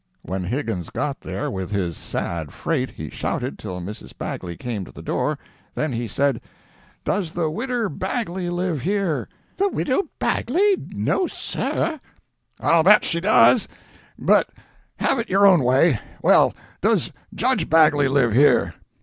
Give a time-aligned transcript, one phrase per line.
[0.23, 4.17] When Higgins got there with his sad freight, he shouted till Mrs.
[4.17, 5.37] Bagley came to the door.
[5.75, 6.41] Then he said:
[7.05, 10.75] "Does the widder Bagley live here?" "The widow Bagley?
[10.91, 11.99] No, Sir!"
[12.59, 13.67] "I'll bet she does.
[14.17, 14.49] But
[14.95, 15.99] have it your own way.
[16.23, 18.73] Well, does Judge Bagley live here?"